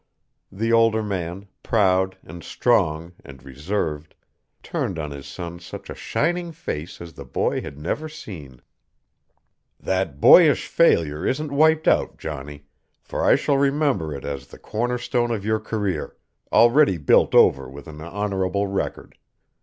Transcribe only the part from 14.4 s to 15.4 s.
the corner stone